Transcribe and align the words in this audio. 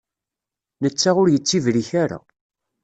Netta 0.81 1.11
ur 1.21 1.27
yettibrik 1.31 1.89
ara. 2.03 2.19